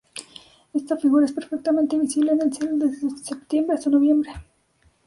Esta 0.73 0.97
figura 0.97 1.27
es 1.27 1.31
perfectamente 1.31 1.95
visible 1.95 2.31
en 2.31 2.41
el 2.41 2.51
cielo 2.51 2.73
desde 2.77 3.07
septiembre 3.19 3.77
hasta 3.77 3.91
noviembre. 3.91 4.33